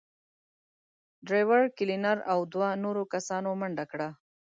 [1.27, 4.09] ډرېور، کلينر او دوو نورو کسانو منډه کړه.